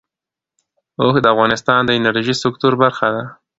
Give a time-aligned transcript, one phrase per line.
[1.01, 3.23] اوښ د افغانستان د انرژۍ سکتور برخه ده.